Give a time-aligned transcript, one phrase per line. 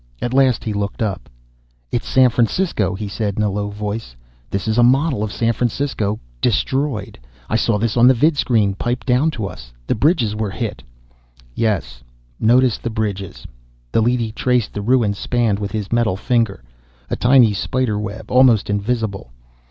[0.19, 1.29] At last he looked up.
[1.91, 4.15] "It's San Francisco," he said in a low voice.
[4.49, 7.19] "This is a model of San Francisco, destroyed.
[7.47, 9.71] I saw this on the vidscreen, piped down to us.
[9.85, 10.81] The bridges were hit"
[11.53, 12.01] "Yes,
[12.39, 13.45] notice the bridges."
[13.91, 16.63] The leady traced the ruined span with his metal finger,
[17.11, 19.29] a tiny spider web, almost invisible.